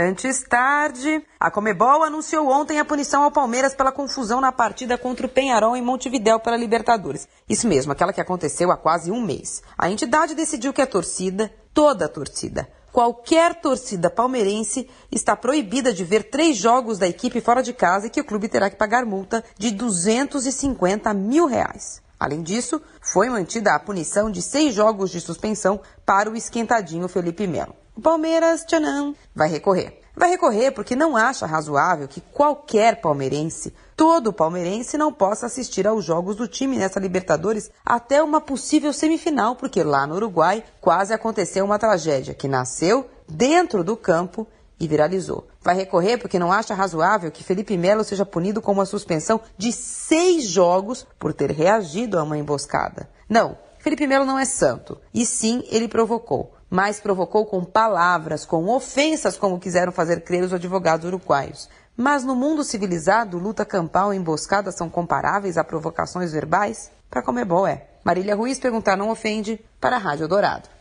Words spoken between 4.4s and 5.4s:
na partida contra o